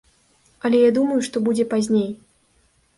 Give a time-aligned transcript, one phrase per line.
[0.69, 2.11] Але я думаю, што будзе пазней.